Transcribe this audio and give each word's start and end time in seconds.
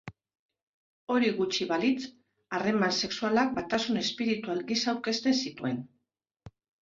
Hori 1.15 1.27
gutxi 1.41 1.67
balitz, 1.71 2.05
harreman 2.59 2.95
sexualak 3.07 3.53
batasun 3.59 4.01
espiritual 4.03 4.63
gisa 4.71 4.91
aurkeztu 4.95 5.35
zituen. 5.45 5.77